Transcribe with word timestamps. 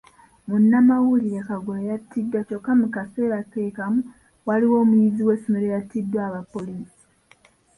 Munnamawulire 0.47 1.39
Kagoro 1.49 1.81
yattiddwa 1.91 2.39
kyokka 2.47 2.71
mu 2.79 2.87
kaseera 2.95 3.39
ke 3.51 3.61
kamu, 3.77 4.01
waliwo 4.47 4.75
omuyizi 4.83 5.21
w'essomero 5.27 5.65
eyattiddwa 5.69 6.19
aba 6.27 6.41
poliisi 6.51 7.03